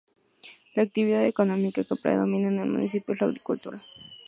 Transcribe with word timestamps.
La 0.73 0.81
actividad 0.81 1.23
económica 1.27 1.83
que 1.83 1.95
predomina 1.95 2.47
en 2.47 2.57
el 2.57 2.71
municipio 2.71 3.13
es 3.13 3.21
la 3.21 3.27
agricultura. 3.27 3.79